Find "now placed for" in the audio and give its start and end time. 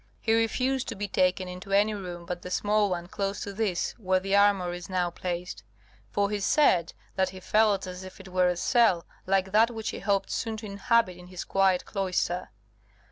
4.89-6.31